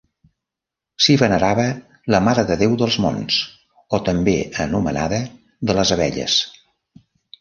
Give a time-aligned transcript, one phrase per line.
[1.05, 1.65] S'hi venerava
[2.15, 3.37] la Mare de Déu dels Monts
[3.99, 4.35] o també
[4.65, 5.21] anomenada
[5.71, 6.39] de les Abelles.